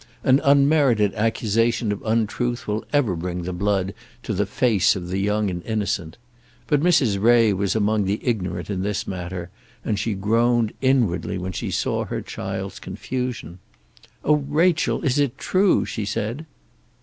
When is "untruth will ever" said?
2.03-3.15